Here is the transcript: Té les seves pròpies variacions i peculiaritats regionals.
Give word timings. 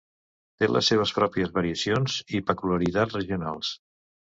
Té 0.61 0.69
les 0.69 0.89
seves 0.91 1.13
pròpies 1.17 1.51
variacions 1.59 2.17
i 2.39 2.43
peculiaritats 2.51 3.21
regionals. 3.21 3.79